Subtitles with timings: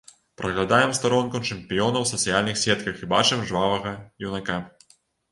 [0.41, 3.93] Праглядаем старонку чэмпіёна ў сацыяльных сетках і бачым жвавага
[4.31, 4.57] юнака.